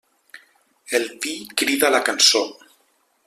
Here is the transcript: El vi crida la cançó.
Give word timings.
El 0.99 1.05
vi 1.25 1.35
crida 1.63 1.93
la 1.97 2.03
cançó. 2.09 2.45